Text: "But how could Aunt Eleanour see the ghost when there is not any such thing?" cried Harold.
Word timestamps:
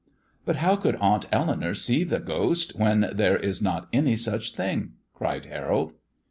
"But 0.45 0.55
how 0.55 0.77
could 0.77 0.95
Aunt 0.95 1.27
Eleanour 1.31 1.75
see 1.75 2.03
the 2.03 2.19
ghost 2.19 2.75
when 2.75 3.11
there 3.13 3.37
is 3.37 3.61
not 3.61 3.87
any 3.93 4.15
such 4.15 4.55
thing?" 4.55 4.93
cried 5.13 5.45
Harold. 5.45 5.93